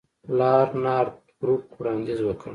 لارډ 0.37 0.71
نارت 0.85 1.15
بروک 1.39 1.65
وړاندیز 1.77 2.19
وکړ. 2.23 2.49